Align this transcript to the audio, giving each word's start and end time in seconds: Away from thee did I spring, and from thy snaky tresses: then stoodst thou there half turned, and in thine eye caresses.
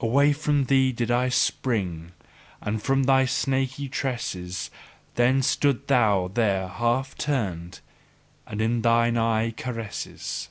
Away 0.00 0.32
from 0.32 0.64
thee 0.64 0.90
did 0.90 1.10
I 1.10 1.28
spring, 1.28 2.12
and 2.62 2.82
from 2.82 3.02
thy 3.02 3.26
snaky 3.26 3.90
tresses: 3.90 4.70
then 5.16 5.42
stoodst 5.42 5.88
thou 5.88 6.30
there 6.32 6.66
half 6.68 7.14
turned, 7.18 7.80
and 8.46 8.62
in 8.62 8.80
thine 8.80 9.18
eye 9.18 9.50
caresses. 9.50 10.48